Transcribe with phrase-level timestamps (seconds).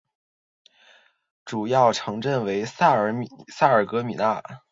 [1.45, 3.13] 主要城镇为萨尔
[3.85, 4.41] 格米讷。